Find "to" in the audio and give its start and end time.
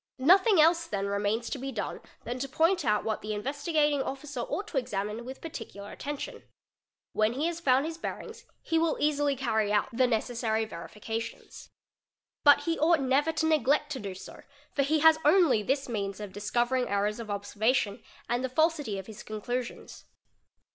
1.51-1.59, 2.41-2.49, 4.69-4.79, 13.31-13.45, 13.91-13.99